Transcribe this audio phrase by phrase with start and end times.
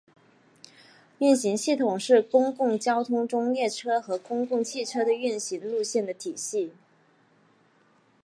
[1.19, 6.73] 运行系统是公共交通中列车和公共汽车的运行路线的体系。